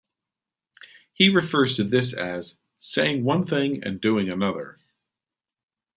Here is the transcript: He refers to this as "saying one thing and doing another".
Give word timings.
He 1.13 1.29
refers 1.29 1.75
to 1.75 1.83
this 1.83 2.11
as 2.15 2.55
"saying 2.79 3.23
one 3.23 3.45
thing 3.45 3.83
and 3.83 4.01
doing 4.01 4.31
another". 4.31 4.79